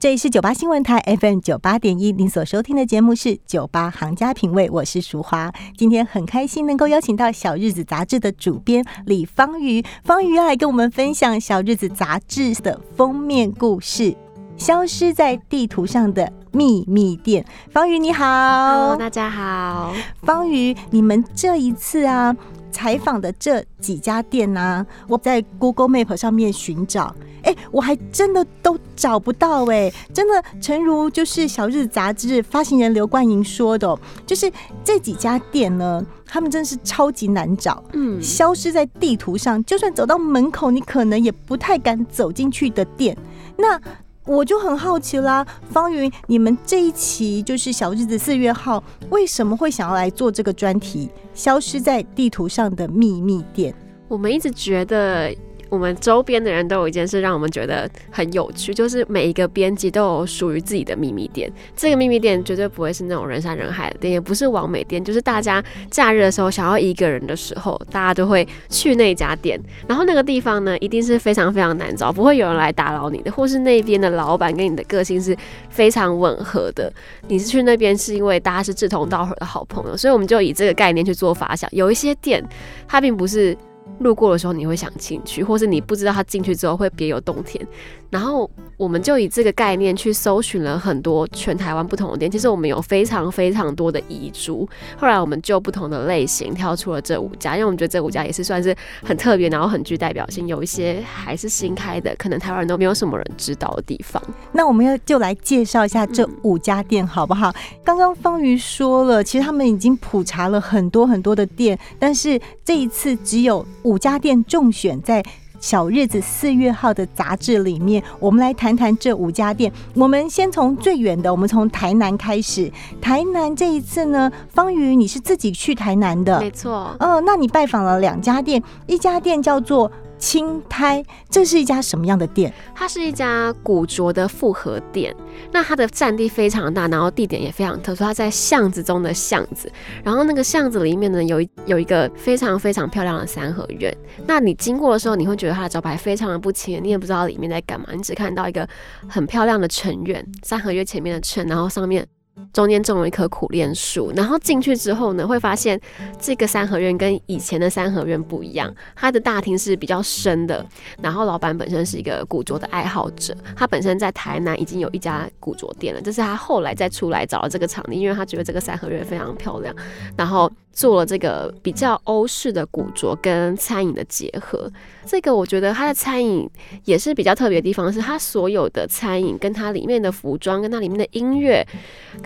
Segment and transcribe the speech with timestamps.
[0.00, 5.52] 这里是九八新闻台 FM 九八点一，您所收听的节目是《九八行家品味》，我是淑华。
[5.76, 14.14] 今天很开心能够邀请到《小日子》杂志的主编李芳瑜，芳瑜要来跟我们分享《小日子》杂志的封面故事——
[14.56, 17.44] 消失在地图上的秘密店。
[17.72, 19.92] 芳瑜你好，Hello，大家好。
[20.22, 22.36] 芳瑜，你们这一次啊
[22.70, 27.14] 采访的这几家店呢，我在 Google Map 上面寻找。
[27.44, 34.50] 哎，我还真的都找不到哎，真的，诚如就是《小日子》杂志发行人刘冠莹说的，就是
[34.84, 43.16] 这几家店呢，他们真是超级难找，嗯，消失在地图上，就算走到门口，你可能也不太敢走进去的店。
[43.56, 43.80] 那
[44.28, 53.72] 我就很好奇啦，方云，你们这一期就是《小日子》四月号，为什么会想要来做这个专题《消失在地图上的秘密店》？
[54.06, 55.34] 我们一直觉得。
[55.68, 61.50] 我们周边的人都有一件事让我们觉得很有趣，就是每一个编辑都有属于自己的秘密店。
[61.76, 69.60] 这个秘密店绝对不会是那种人山人海的店，也不是完美店，就是大家假日的时候想要一个人的时候，大家都会去那家店。
[69.86, 75.36] 然后那个地方呢，一定是非常非常难找，不会有人来打扰你的，或是那边的老板跟你的个性是
[75.68, 76.92] 非常吻合的。
[77.28, 81.68] 你是去那边是因为大家是志同道合的好朋友，所以我们就以这个概念去做发想。
[81.72, 82.42] 有一些店，
[82.86, 83.56] 它并不是。
[84.00, 87.66] 路过的时候你会想进去，或是你不知道他进去之后会别有洞天。
[88.10, 92.30] 然后我们就以这个概念去搜寻了很多全台湾不同的店。
[92.30, 94.68] 其实我们有非常非常多的遗珠。
[94.96, 100.46] 后来我们就不同的类型挑出了这五家，因为我们觉得这五家也是算是很特别，然后很具代表性。
[100.46, 104.22] 有一些还是新开的，可能台湾人都没有什么人知道的地方。
[104.52, 107.54] 那我们要就来介绍一下这五家店好不好？
[107.84, 115.22] 刚刚方瑜说了，其实他们已经普查了很多很多的店，但是这一次只有五家店中选在。
[115.60, 119.72] 小日子四月号的杂志里面，我们来谈谈这五家店。
[119.94, 122.70] 我们先从最远的，我们从台南开始。
[123.00, 126.94] 台南这一次呢，方瑜你是自己去台南的，没错。
[126.98, 129.90] 嗯，那你拜访了两家店，一家店叫做。
[130.18, 132.52] 青苔，这是一家什么样的店？
[132.74, 135.14] 它是一家古着的复合店。
[135.52, 138.02] 那它的占地非常大，然后地点也非常特殊。
[138.02, 139.70] 它在巷子中的巷子，
[140.02, 143.96] 然后那个巷子里面呢，有一有一个非常非常漂亮的三合院。
[144.26, 148.68] 那你经过的时候，你会觉得它的招牌非常的不起眼，你也不知道里面在干嘛，你只看到一个
[149.08, 150.78] 很漂亮的城院，三合院。
[150.88, 152.06] 前面的城，然后上面。
[152.52, 155.80] 中间种了一棵苦楝树，然后进去之后呢，会发现
[156.18, 158.74] 这个三合院跟以前的三合院不一样。
[158.96, 160.64] 它的大厅是比较深的，
[161.02, 169.74] 然后老板本身是一个古着的爱好者，他本身在台南已经有一家古着店了，这是他后来再出来找了这个场地，因为他觉得这个三合院非常漂亮，
[170.16, 174.70] 然后做了这个比较欧式的古着跟餐饮的结合。
[175.04, 176.48] 这个我觉得它的餐饮
[176.84, 181.66] 也是比较特别的地方，是它所有的餐饮跟它里面的服装跟它里面的音乐。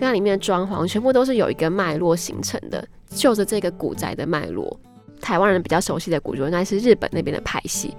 [0.03, 4.77] 跟它里面的装潢全部都是有一个脉络形成的，就着这个古宅的脉络，
[5.21, 7.95] 台湾人比较熟悉的古着应该是日本那边的派系。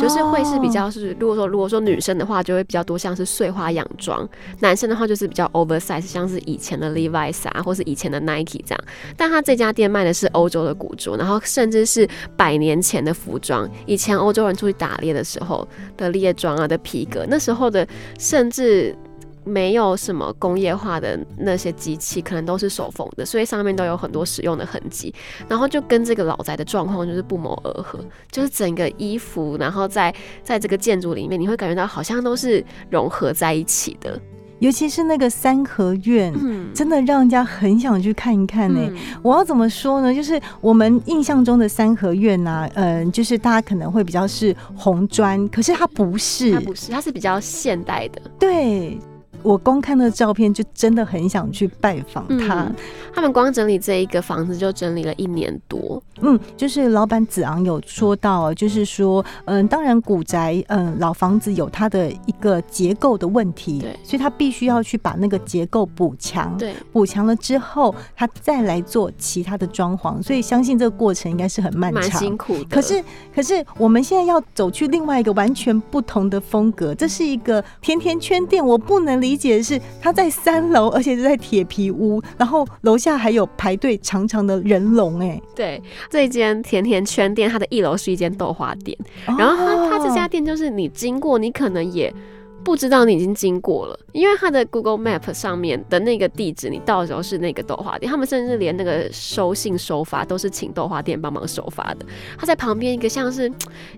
[0.00, 4.28] 就是会是比较是，如果说如果说女生的话，就会比较多像是碎花洋装；
[4.58, 8.84] 男生的话就是比较 oversize，像是以前的 Levi's 啊，或是以前的 Nike 这样。
[9.16, 15.66] 但他这家店卖的是欧洲的古着，然后甚至是百年前的服装，以前欧洲人出去打猎的时候
[15.96, 17.86] 的猎装啊的皮革，那时候的
[18.18, 18.92] 甚至。
[19.46, 25.14] 没有什么工业化的那些机器，可能都是手缝的，所以上面都有很多使用的痕迹。
[25.48, 30.12] 然后就跟这个老宅的状况就是不谋而合，就是整个衣服，然后在
[30.42, 34.20] 在这个建筑里面，你会感觉到好像都是融合在一起的。
[34.58, 36.34] 尤其是那个三合院，
[36.74, 38.80] 真的让人家很想去看一看呢。
[39.22, 40.14] 我要怎么说呢？
[40.14, 48.98] 就是我们印象中的三合院呐，嗯，就是大家可能会比较是红砖，可是它不是，它不是，它是比较现代的，对。
[49.46, 52.68] 我光看那照片，就真的很想去拜访他。
[53.14, 56.02] 他们光整理这一个房子就整理了一年多。
[56.20, 70.20] 嗯，就是老板子昂有说到，就是说，嗯，当然古宅，嗯，老房子有它的一个结构的问题，对，所以他必须要去把那个结构补强，对，补强了之后，他再来做其他的装潢。
[70.20, 72.64] 所以相信这个过程应该是很漫长、辛苦的。
[72.64, 73.00] 可是，
[73.32, 79.35] 可是我们现在要走去另外一个完全不同的风格，这是一个甜甜圈店，我不能理。
[79.36, 88.96] 理解的是他在三楼，而且是在铁皮屋，然后楼下还有排队长长的人龙，哎，对，这间甜甜圈店，它的一楼是一间豆花店，
[89.38, 92.10] 然后它它这家店就是你经过，你可能也。
[92.64, 98.10] 不知道你已经经过了，因为它的 Google Map 上面的那个地址，你到的时候是那个豆花店。
[98.10, 102.04] 他们甚至连那个收信收发都是请豆花店帮忙收发的。
[102.36, 103.48] 它在旁边一个像是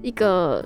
[0.02, 0.62] 一个。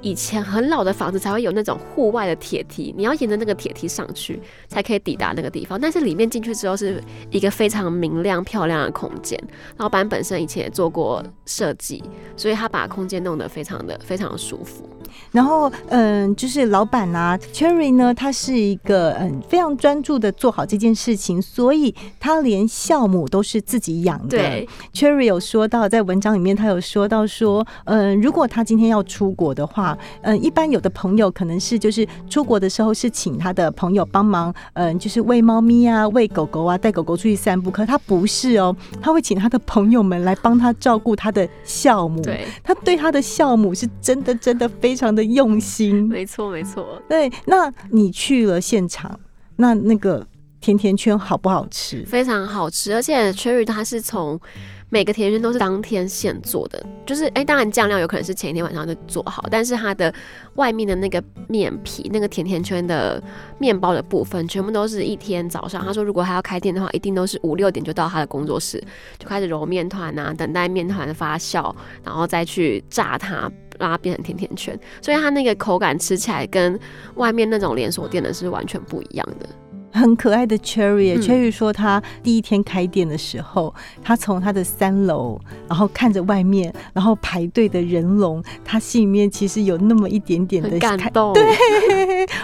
[0.00, 5.80] 以前很老的房子才会有那种户外的铁梯，你要沿着那个铁梯上去才可以抵达那个地方。
[5.80, 9.38] 但是里面进去之后是一个非常明亮漂亮的空间。
[9.78, 12.02] 老板本身以前也做过设计，
[12.36, 14.88] 所以他把空间弄得非常的非常的舒服。
[15.32, 24.38] 然后，嗯，就是老板啊，Cherry 呢，他是一个嗯非常专注的做好这件事情，所以他连酵母都是自己养的。
[24.94, 29.74] ，Cherry 有说到在文章里面，他有说到说，嗯，如果他今天要出国的话。
[29.74, 37.72] 话，嗯，一般有的朋友可能是就是出国的时候是请他的朋友帮忙，嗯，就是喂猫咪啊、喂狗狗啊、带狗狗出去散步。
[37.72, 42.22] 可他不是哦，他会请他的朋友们来帮他照顾他的酵母。
[42.22, 46.06] 对，他对他的酵母是真的真的非常的用心。
[46.06, 47.02] 没错，没错。
[47.08, 49.18] 对，那你去了现场，
[49.56, 50.24] 那那个
[50.60, 52.04] 甜甜圈好不好吃？
[52.04, 54.40] 非常好吃，而且 Cherry 它是从。
[54.90, 60.12] 每个甜甜圈都是当天现做的，就是哎，当然酱料有可能是前一天晚上就做好，但是它的
[60.54, 63.20] 外面的那个面皮、那个甜甜圈的
[63.58, 65.84] 面包的部分，全部都是一天早上。
[65.84, 68.80] 他说，如果他要开店的话，一定都是五六点就到他的工作室，
[69.18, 71.74] 就开始揉面团啊，等待面团的发酵，
[72.04, 74.78] 然后再去炸它，让它变成甜甜圈。
[75.00, 76.78] 所以它那个口感吃起来跟
[77.14, 79.48] 外面那种连锁店的是完全不一样的。
[79.92, 83.72] 很可爱的 Cherry，Cherry 说他第一天开店的时候，
[84.02, 91.32] 他从他的三楼，然后看着外面，然后排队的人龙，他心里面其实有那么一点点的感动。
[91.38, 91.44] 对，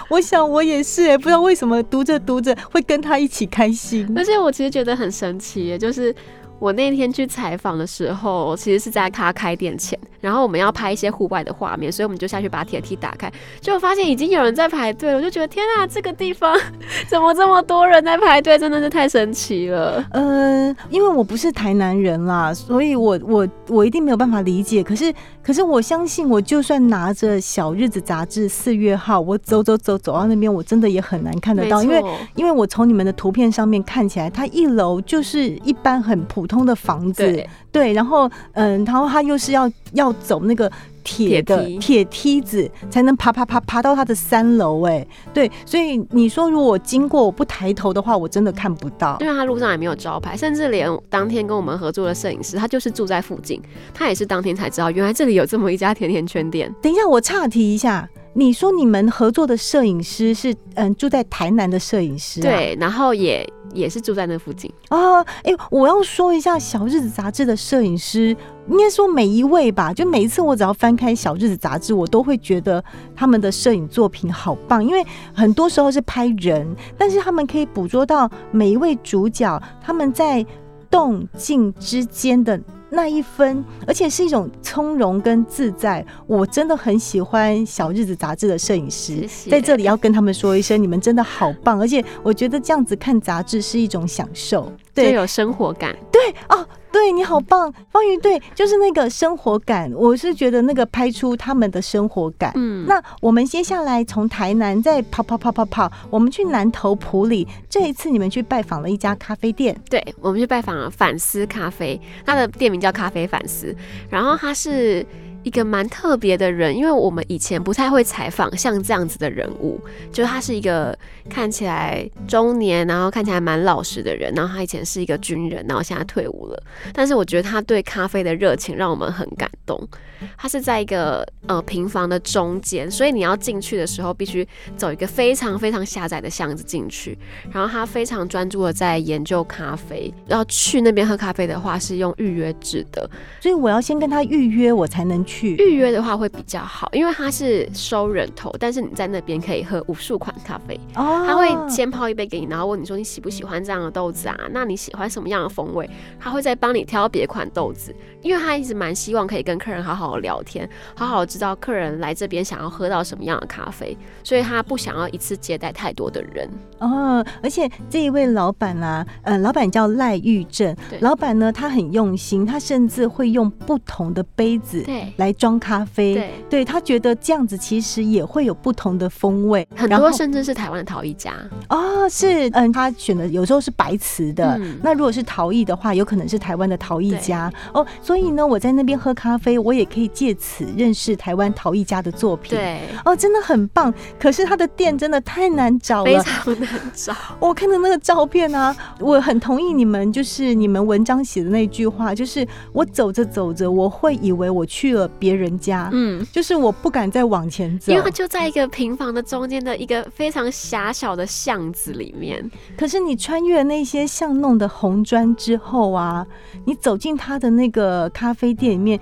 [0.08, 4.08] 我想我也是，哎，不知道为什么读着读着会跟他一起开心。
[4.16, 6.14] 而且我其实觉得很神奇，就是。
[6.60, 15.16] 我那天去采访的时候，其实是在他开店前，然后我们要拍一些户外的画面，所以我们就下去把铁梯打开，结果发现已经有人在排队了。
[15.16, 16.54] 我就觉得天啊，这个地方
[17.08, 20.04] 怎么这么多人在排队，真的是太神奇了。
[20.10, 24.82] 嗯，因为我不是台南人啦，所以我我我一定没有办法理解。
[24.82, 25.10] 可是
[25.42, 32.04] 可是我相信，我就算拿着《小日子》杂志四月号，我走走走走到那边，我真的也很难看得到，因为
[32.34, 36.46] 因为我从你们的图片上面看起来，它一楼就是一般很普。
[36.50, 40.70] 通的房子，对，然后嗯，然后他又是要要走那个
[41.04, 53.62] 铁的铁梯子，才能爬爬爬爬到他的三楼，哎，对，所以你说如果我经过我不抬头的话，我真的看不到，因为他路上也没有招牌，甚至连当天跟我们合作的摄影师，他就是住在附近，
[53.94, 56.74] 他也是当天才知道原来这里有这么一家甜甜圈店。
[56.82, 58.08] 等一下，我岔题一下。
[58.32, 63.44] 你说你们合作的摄影师是嗯住在台南的摄影师，对，然后也
[63.74, 65.20] 也是住在那附近啊。
[65.42, 68.36] 哎，我要说一下《小日子》杂志的摄影师，
[68.68, 72.82] 应该说每一位吧，就每一次我只要翻开《小日子》杂志，我都会觉得
[73.16, 75.04] 他们的摄影作品好棒，因为
[75.34, 76.66] 很多时候是拍人，
[76.96, 80.46] 但是他们可以捕捉到每一位主角他们在
[80.88, 82.60] 动静之间的。
[82.90, 96.66] 那一分，而且是一种从容跟自在，我真的很喜欢《小日子》杂志的摄影师，在这里要跟他们说一声，你们真的好棒，而且我觉得这样子看杂志是一种享受，对，有生活感，对哦。
[96.92, 102.52] 对你好棒，方瑜对，就是那个生活感，我是觉得那个拍出他们的生活感。
[102.56, 107.46] 嗯，那我们接下来从台南再跑跑跑跑跑，我们去南投埔里。
[107.68, 113.74] 这一次你们去拜访了一家咖啡店，对，我们去拜访了反思咖啡，它的店名叫咖啡反思，
[114.08, 115.06] 然后它是。
[115.42, 119.80] 一个蛮特别的人，因为我们以前不太会采访像这样子的人物，
[120.12, 120.96] 就他是一个
[121.28, 129.88] 看起来中年，然后看起来蛮老实的人，然后他以前是一个军人，然后现在退伍了，但是我觉得他对咖啡的热情让我们很感动。
[130.36, 137.16] 他是在一个呃平房的中间，所以你要进去的时候必须走一个非常非常狭窄的巷子进去，
[137.50, 143.08] 然后他非常专注的在研究咖啡，要去那边喝咖啡的话是用预约制的，
[143.40, 145.24] 所以我要先跟他预约我才能。
[145.42, 150.78] 预约的话会比较好，因为它是收人头，但是你在那边可以喝无数款咖啡。
[150.96, 154.36] 哦，他会先泡一杯给你，然后问你说你喜不喜欢这样的豆子啊？
[154.50, 155.88] 那你喜欢什么样的风味？
[156.18, 166.48] 他会再帮你挑别款豆子，因为他一直蛮希望可以跟客人好好的聊天，好好知道客人来这边想要喝到什么样的咖啡，所以他不想要一次接待太多的人。
[166.78, 174.82] 哦，而且这一位老板啊，呃，老板叫赖玉正，老板呢他很用心，他甚至会用不同的杯子。
[174.82, 175.12] 对。
[175.16, 176.14] 来装咖啡。
[176.14, 181.34] 对，对他觉得这样子其实也会有不同的风味，很多甚至是台湾的陶艺家，
[181.68, 187.86] 哦，是，嗯，他选的有时候是白瓷的，嗯那如果是陶艺的话，有可能是台湾的陶艺家哦。
[188.10, 192.50] 所以呢，我在那边喝咖啡，我也可以借此认识台湾陶艺家的作品。。
[192.58, 193.94] 对，哦，真的很棒。
[194.18, 196.18] 可是他的店真的太难找了非。
[196.18, 197.14] 常难找。
[197.38, 208.02] 我看到那个照片啊，我很同意你们，就是你们文章写的那句话，就是我走着走着，我会以为我去了别人家，嗯，就是我不敢再往前走因为。
[208.02, 216.26] 它就在一个平房的中间的一个非常狭小的巷子里面，可是你穿越那些巷弄的红砖之后啊，
[216.64, 218.98] 你走进他的那个咖啡店里面，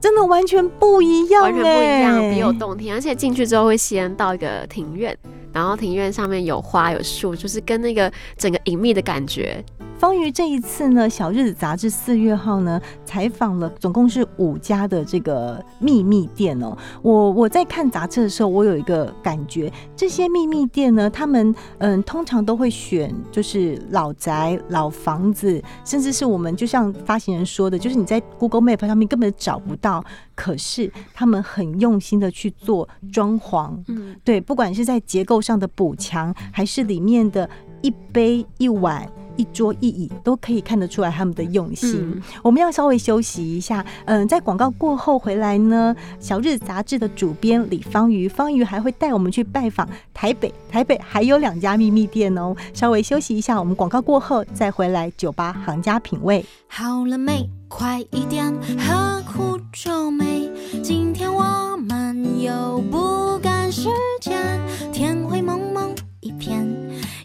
[0.00, 2.94] 真的完全不一样、欸，完全不一样，别有洞天。
[2.94, 5.16] 而且进去之后会先到一个庭院，
[5.52, 9.64] 然后庭院上面有花有树，就是跟那个整个隐秘的感觉。
[9.98, 16.78] 方瑜这一次呢，《小日子》杂志四月号呢采访了总共是五家的这个秘密店哦。
[17.02, 30.04] 我我在看杂志的时候，我有一个感觉，这些秘密店呢，他们嗯通常都会选就是老宅、老房子，甚至是我们就像发行人说的，就是你在 Google Map 上面根本找不到，
[30.36, 37.50] 可是他们很用心的去做装潢，嗯，对，不管是在结构上的补强，还是里面的
[37.82, 39.08] 一杯一碗。
[39.38, 42.00] 一桌一椅都可以看得出来他们的用心。
[42.02, 52.52] 嗯我们要稍微休息一下，嗯，在广告过后回来呢，小日杂志的主编李方瑜，方瑜还会带我们去拜访台北，台北还有两家秘密店哦。
[52.74, 56.44] 稍微休息一下，我们广告过后再回来酒吧行家品味。
[56.66, 57.48] 好了没？
[57.68, 60.50] 快一点，何苦皱眉？
[60.82, 63.88] 今天我们又不赶时
[64.20, 64.60] 间，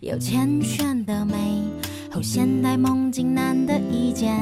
[0.04, 1.64] 有缱绻的美，
[2.12, 4.38] 后现代梦境难得一见。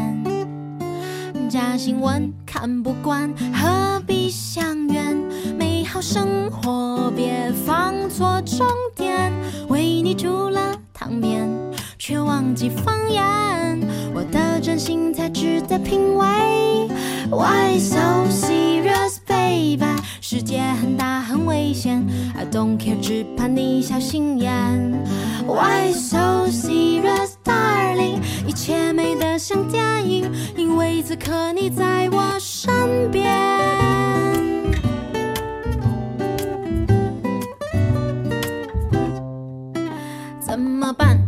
[1.47, 5.15] 假新闻看不惯，何必相怨？
[5.55, 8.65] 美好生活别放错重
[8.95, 9.31] 点，
[9.67, 11.47] 为你煮了汤面，
[11.99, 13.21] 却忘记放盐。
[14.15, 16.25] 我的真心才值得品味。
[17.29, 18.60] Why so serious,
[21.73, 24.49] 险，I don't care，只怕你小心眼。
[25.47, 28.21] Why so serious, darling？
[28.47, 33.29] 一切美得像电影，因为此刻你在我身边。
[40.39, 41.20] 怎么办？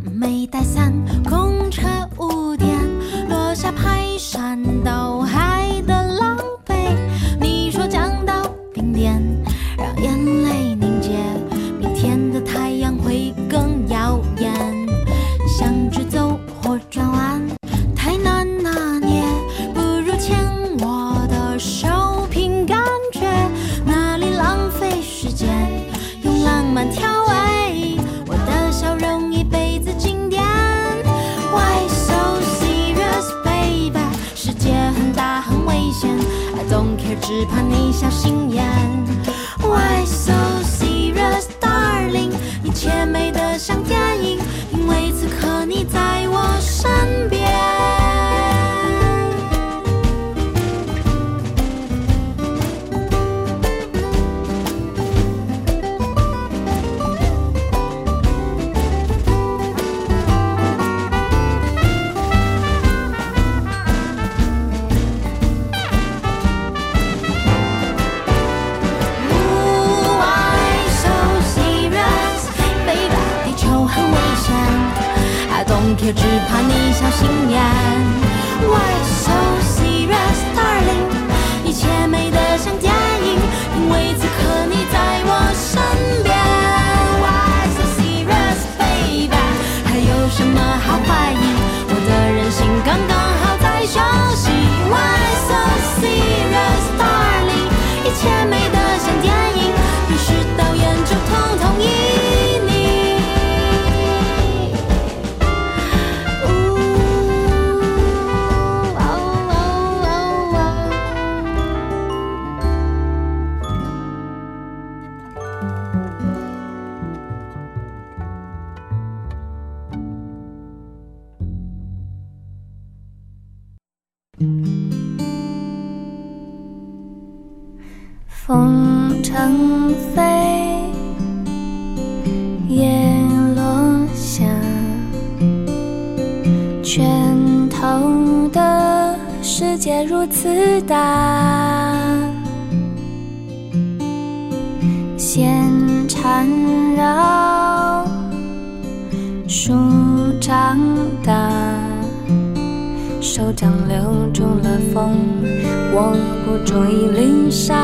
[155.95, 157.75] 我不中意淋沙。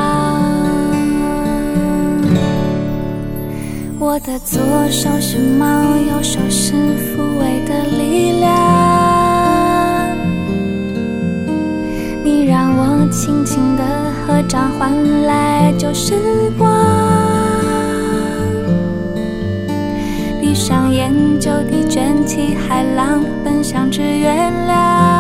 [4.00, 5.66] 我的左手是猫，
[6.10, 8.50] 右手是抚慰的力量。
[12.24, 13.84] 你让我轻轻的
[14.26, 14.92] 合掌，换
[15.28, 16.16] 来旧时
[16.58, 16.68] 光。
[20.42, 24.34] 闭上眼就地卷起海浪，奔向只月
[24.66, 25.19] 亮，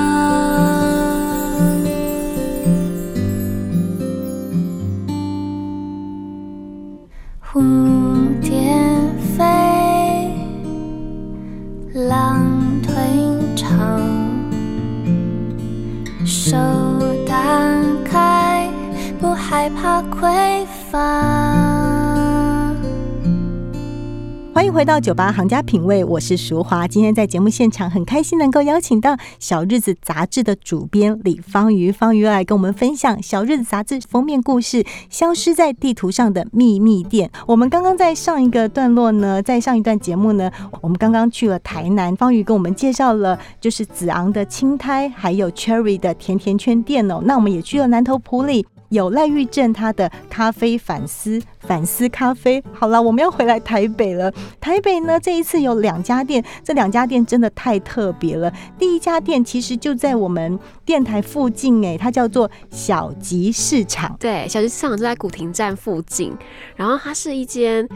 [7.43, 7.61] 蝴
[8.41, 8.51] 蝶
[9.37, 9.45] 飞，
[11.93, 12.43] 浪
[12.81, 12.91] 推
[13.55, 14.01] 长，
[16.25, 16.57] 手
[17.27, 17.35] 打
[18.03, 18.67] 开，
[19.19, 21.64] 不害怕匮乏。
[24.55, 26.87] 欢迎回到酒吧行家品味，我是淑华。
[26.87, 37.29] 今天在节目现场很开心能够邀请到《小日子》杂志的主编李芳瑜，芳瑜来跟我们分享《小日子》杂志封面故事《消失在地图上的秘密店》。
[37.45, 47.19] 我们刚刚在上一个段落呢，在上一段节目呢，我们刚刚去了台南，芳瑜跟我们介绍了就是子昂的青苔，还有 Cherry 的甜甜圈店哦。
[47.25, 48.65] 那我们也去了南头埔里。
[48.95, 52.63] 有赖玉正他的咖啡反思反思咖啡。
[52.73, 54.31] 好了，我们要回来台北了。
[54.59, 58.51] 台北呢，这一次有两家店，这两家店真的太特别了。
[58.79, 64.15] 第一家店其实就在我们电台附近，哎，它叫做小吉市场。
[64.19, 66.35] 对，小吉市场就在古亭站附近，
[66.75, 67.87] 然后它是一间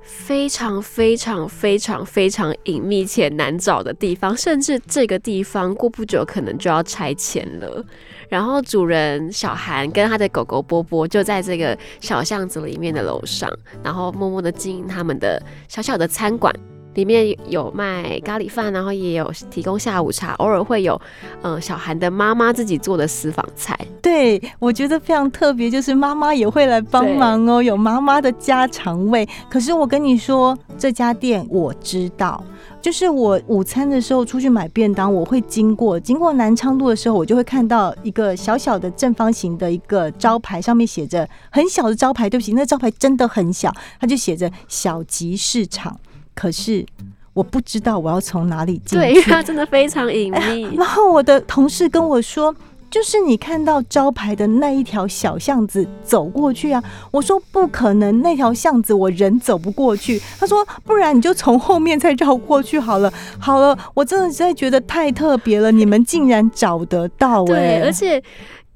[0.00, 7.84] 非常非常非常非常隐秘且难找的地方，甚至这个地方过不久可能就要拆迁了。
[8.32, 13.46] 然后主人小韩跟他的狗狗波波就在这个小巷子里面的楼上，
[13.84, 16.50] 然后默默的经营他们的小小的餐馆，
[16.94, 21.00] 里面有卖咖喱饭，然后也有提供下午茶，偶尔会有
[21.42, 23.78] 嗯小韩的妈妈自己做的私房菜。
[24.00, 29.26] 对我觉得非常特别，就是妈妈也会来帮忙哦，有妈妈的家常味。
[29.48, 32.42] 可是我跟你说，这家店我知道。
[32.80, 45.96] 就是我午餐的时候出去买便当，我会经过经过南昌路的时候，我就会看到一个小小的正方形的一个招牌，上面写着很小的招牌，对不起，那招牌真的很小，它就写着小集市场。
[46.34, 46.84] 可是
[47.32, 50.74] 我不知道我要从哪里进，对，因为它真的非常隐秘。
[50.76, 52.54] 然后我的同事跟我说。
[52.92, 56.84] 就是你看到招牌的那一条小巷子走过去啊！
[57.10, 60.20] 我说不可能，那条巷子我人走不过去。
[60.38, 63.10] 他说，不然你就从后面再绕过去好了。
[63.40, 67.80] 好了，我真的实在觉得太特别了，你们竟然找得到哎！
[67.82, 68.22] 而且。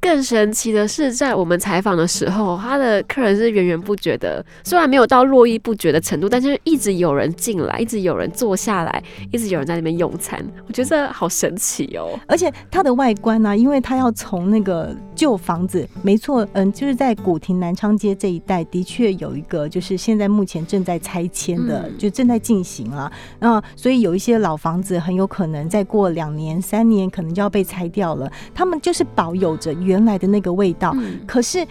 [0.07, 12.17] 更神奇的是，在我们采访的时候，他的客人是源源不绝的，虽然没有到络绎不绝的程度，但是一直有人进来，一直有人坐下来，一直有人在那边用餐，我觉得好神奇哦。
[12.29, 23.11] 而且它的外观呢，因为它要从那个旧房子，没错，嗯，就是在古亭南昌街这一带，的确有一个，就是现在目前正在拆迁的，就正在进行啊。
[23.41, 28.31] 那所以有一些老房子很有可能再过两年、三年，可能就要被拆掉了。
[28.55, 29.96] 他们就是保有着原。
[29.97, 30.95] 原来的那个味道，
[31.27, 31.67] 可是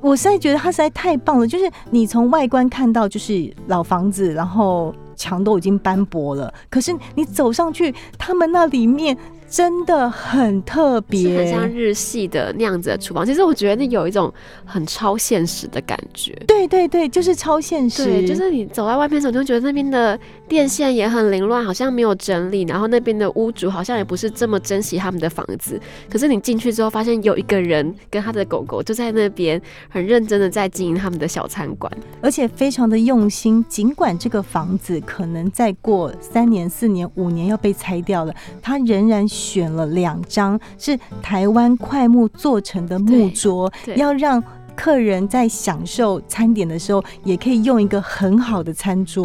[0.00, 1.46] 我实在觉得它实在太棒了。
[1.46, 9.16] 就是你从外观看到，就是老房子，然后墙都已经斑驳了，可是你走上去，他们那里面。
[9.48, 13.24] 真的很特别，很像日系的那样子的厨房。
[13.24, 14.32] 其实我觉得那有一种
[14.66, 16.32] 很超现实的感觉。
[16.46, 18.04] 对对对，就是超现实。
[18.04, 22.62] 对就是你走在外面的时候，就觉得那边的电线也很凌乱，好像没有整理。
[22.64, 25.80] 然后那边的屋主好像也不是这么珍惜他们的房子。
[26.10, 33.64] 可是你进去之后，发现有一个人跟他的狗狗就在那边很认真的在经营他们的小餐馆，而且非常的用心。
[33.66, 39.26] 尽管这个房子可能再过三年、四年、五年要被拆掉了，他仍然。
[39.38, 44.42] 选了两张是台湾快木做成的木桌，要让
[44.74, 49.24] 客人在享受餐点的时候，也可以用一个很好的餐桌。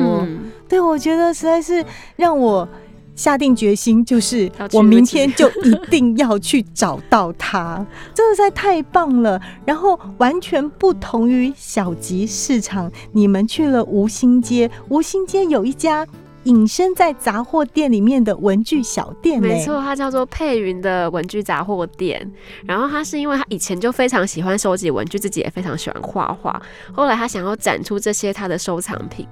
[0.70, 1.84] 对，我觉得实在是
[2.16, 2.68] 让我
[3.16, 9.40] 下定决心，就是我明天就一定要去找到它，真的在太棒了。
[9.66, 16.08] 然后完全不同于小吉市场，你们去了吴兴街，吴兴街有一家。
[16.44, 22.30] 隐身在杂货店里面的文具小店，没错，它叫做佩云的文具杂货店。
[22.66, 26.62] 然后他是因为他以前就非常喜欢收集文具，自己也非常喜欢画画。
[26.94, 29.28] 后来他想要展出这些他的收藏品。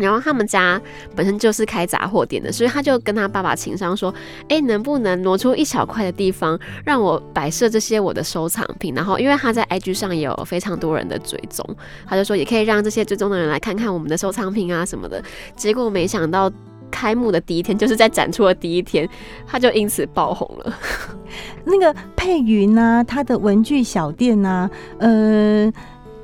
[0.00, 0.80] 然后他们家
[1.14, 4.12] 本身就是开杂货店的，所以他就跟他爸爸情商说
[4.48, 8.94] ：“哎，能不能挪出一小块的地方，让我摆设这些我的收藏品？
[8.94, 11.64] 然后，因为他在 IG 上也有非常多人的追踪，
[12.06, 15.22] 他就说也可以让这些追踪的人来看看我们的收藏品啊什么的。
[15.54, 16.50] 结果没想到
[16.90, 19.08] 开幕的第一天，就是在展出的第一天，
[19.46, 20.78] 他就因此爆红了。
[21.64, 25.72] 那个佩云呢，他的文具小店呢，呃，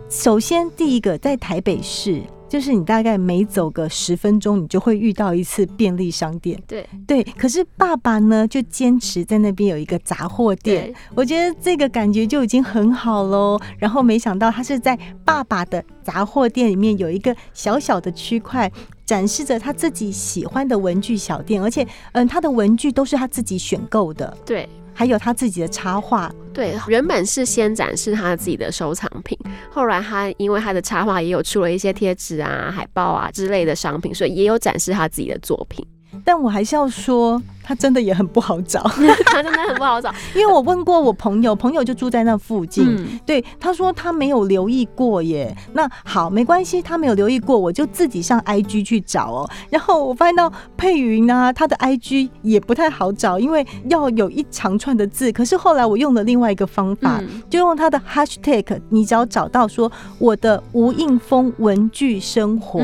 [0.08, 2.22] 首先第一个在台北市。
[2.48, 6.60] 就是你大概每走个十分钟，你就会遇到一次便利商店。
[6.66, 10.94] 对对，可是爸爸呢，就坚持在那边有一个杂货店。
[11.14, 13.58] 我觉得这个感觉就已经很好喽。
[13.78, 18.70] 然后没想到他是在爸爸的杂货店里面有一个小小的区块，
[19.04, 24.36] 展示着他自己喜欢的文具小店，而且嗯，他的文具都是他自己选购的。
[24.44, 24.68] 对。
[24.96, 29.38] 还有他自己的插画，对，原本是先展示他自己的收藏品，
[29.70, 35.86] 后来他因为他的插画也有出了一些贴纸啊、海报啊之类的商品，所以也有展示他自己的作品。
[36.24, 37.42] 但我还是要说。
[37.68, 38.80] 他真的也很不好找，
[39.26, 45.52] 他真的很不好找，因为我问过我朋友，朋友就住在那附近，对他说他没有留意过耶。
[45.72, 49.50] 那好，没关系，他没有留意过，我就自己上 IG 去找哦。
[49.68, 55.32] 然后我发现到佩云啊，他的 IG 也不太好找，因为要有一长串的字。
[55.32, 62.78] 可是后来我用了另外一个方法，就用他的 Hashtag，你只要找到说我的吴印峰文具生活，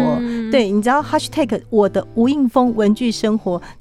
[0.50, 3.21] 对你只要 Hashtag 我的吴印峰文具生活，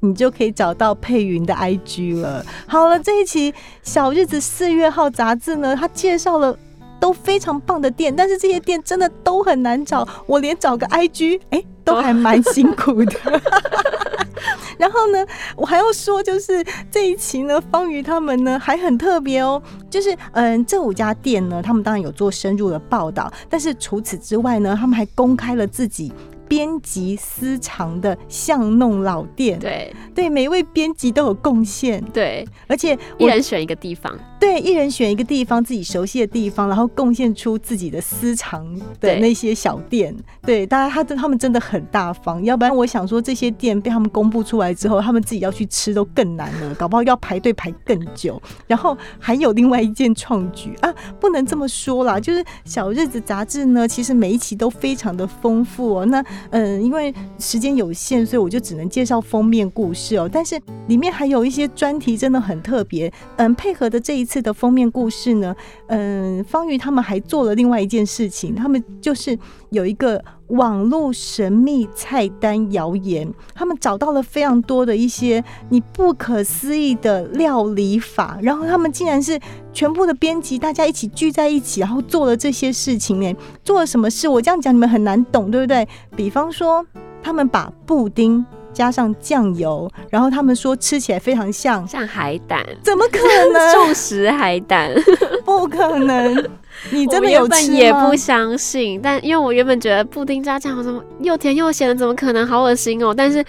[0.00, 0.92] 你就可以找到。
[1.02, 2.44] 佩云的 IG 了。
[2.66, 3.50] 好了，这一期
[3.82, 6.56] 《小日子》四月号杂志呢，它介绍了
[7.00, 13.42] 都非常棒的店，但是这些店真的都很难找，我连找个 IG 哎都还蛮辛苦的。
[14.78, 15.26] 然后呢，
[15.56, 26.12] 我还要说，就是这一期呢，方瑜他们呢还很特别哦，就是嗯，这五家店呢，他们当然有做深入的报道，但是除此之外呢，他们还公开了自己。
[26.52, 29.90] 编辑私藏的巷弄老店，对。
[30.14, 38.62] 对，每一位编辑都有贡献，对，而且一人选一个地方，对，一人选一个地方自己熟悉的地方，然后贡献出自己的私藏
[39.00, 48.40] 的那些小店，对，大家他他们真的很大方，要不然我想说这些店被他们公布出来之后，他们自己要去吃都更难了，搞不好要排队排更久。
[48.66, 56.22] 然后还有另外一件创举啊，不能这么说啦，就是《小日子》杂志呢，其实每一期都非常的丰富哦，那。
[56.50, 60.28] 嗯，因为时间有限，所以我就只能介绍封面故事哦。
[60.30, 63.12] 但是里面还有一些专题，真的很特别。
[63.36, 65.54] 嗯，配合的这一次的封面故事呢，
[65.88, 69.38] 嗯，方瑜他们还做了另外一件事情，他们就是
[69.72, 70.22] 有一个。
[70.48, 79.40] 网络神秘菜单谣言，他们找到了非常多的一些你不可思议的料理法，然后他们竟然是
[79.72, 83.34] 全部的编辑，大家一起聚在一起，然后做了这些事情呢？
[83.64, 84.28] 做了什么事？
[84.28, 85.88] 我这样讲你们很难懂，对不对？
[86.14, 86.84] 比方说，
[87.22, 93.20] 他们把布丁加上酱油，然后他们说吃起来非常像像海胆，怎么可
[93.54, 93.72] 能？
[93.72, 94.92] 重食海胆？
[95.46, 96.46] 不可能。
[96.90, 102.46] 你真的有吃也不相信，但因为我原本觉得布丁加酱怎么又甜又咸的，怎么可能？
[102.46, 103.14] 好恶心哦！
[103.16, 103.44] 但是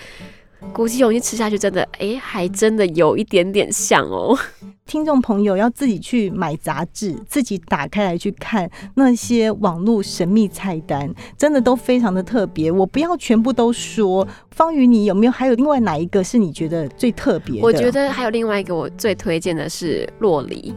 [0.71, 4.37] 鼓起勇气吃下去，真的，哎，还真的有一点点像哦。
[4.85, 12.69] 听众朋友要自己去买杂志，自己打开来去看那些网络神秘菜单，真的都非常的特别。
[12.69, 17.61] 我不要全部都说，方宇，你有没有还有另外哪一个是你觉得最特别？
[17.61, 20.73] 我觉得还有另外一个我最推荐的是洛梨。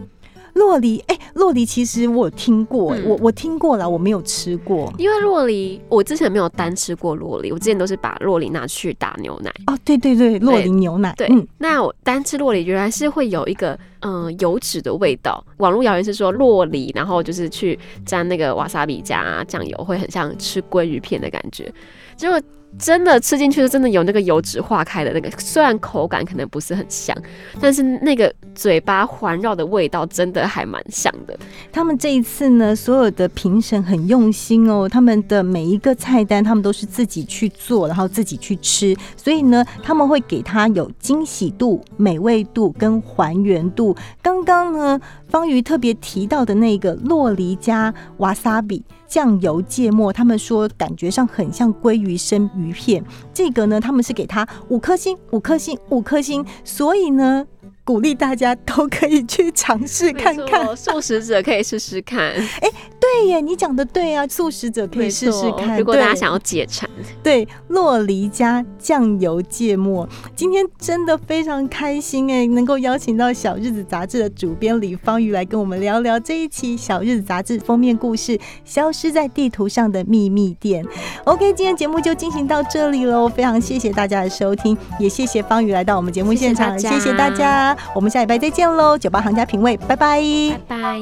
[0.57, 4.93] 洛梨，哎，洛梨其实我有听过，我我听过了，我没有吃过。
[4.97, 9.53] 因为洛梨，我之前没有单吃过洛梨，我之前都是把洛梨拿去打牛奶。
[9.67, 11.15] 哦，对对对，洛梨牛奶。
[11.17, 15.45] 对，嗯那我单吃洛梨，原来是会有一个嗯油脂的味道。
[15.59, 21.71] 网络谣言是说洛梨，然后就是去沾那个瓦萨比加酱油，会很像吃鲑鱼片的感觉。
[22.17, 22.41] 结果。
[22.79, 27.17] 真的吃进去是真的有那个油脂化开的那个，虽然口感可能不是很像，
[27.61, 31.39] 但是那个嘴巴环绕的味道真的还蛮像的。
[31.73, 43.97] 他们这一次呢，所有的评审很用心哦，他们的每一个菜单他们都是自己去做，然后自己去吃，所以呢，他们会给他有惊喜度、美味度跟还原度。
[44.23, 45.01] 刚刚呢，
[45.37, 48.83] 方瑜特别提到的那个洛梨加瓦萨比。
[49.07, 53.05] 酱油芥末，他们说感觉上很像鲑鱼生鱼片。
[53.35, 56.43] 这个呢，他们是给他五颗星，五颗星，五颗星。
[56.65, 57.47] 所以呢，
[57.87, 60.77] 鼓励大家都可以去尝试看看。
[60.77, 62.69] 素食者可以试试看，哎
[62.99, 65.79] 对耶，你讲的对啊，素食者可以试试看。
[65.79, 66.91] 如果大家想要解馋，
[67.23, 80.85] 对，洛梨加酱油芥末，今天真的非常开心哎，能够邀请到《小日子》杂志的主编李芳瑜来跟我们聊聊这一期《小日子》杂志封面故事《消失在地图上的秘密店》。
[81.25, 90.21] OK，今天节目就进行到这里喽，非常谢谢大家的收听，也谢谢芳瑜来到我们节目现场，谢谢大家我们下礼拜再见喽，酒吧行家品味，拜拜。
[90.51, 90.99] 拜拜。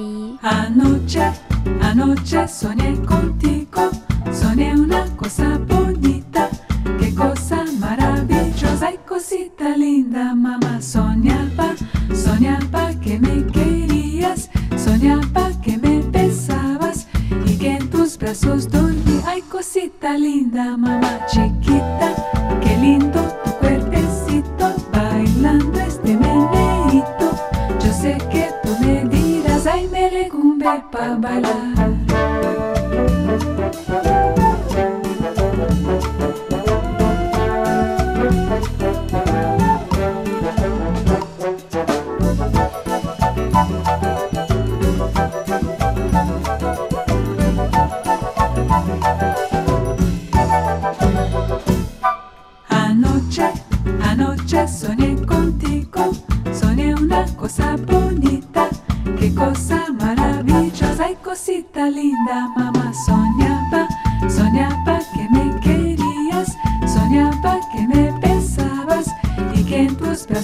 [31.24, 31.73] Bailar.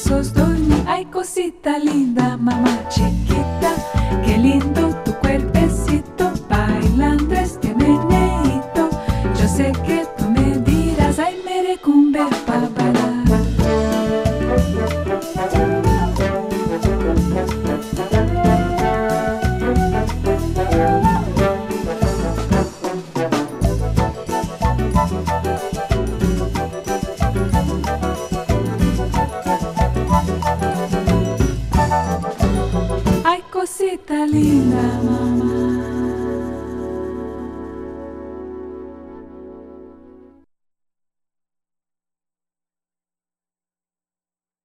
[0.01, 0.23] So.
[0.33, 0.50] dos.